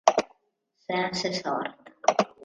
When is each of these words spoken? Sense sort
Sense 0.87 1.31
sort 1.31 1.69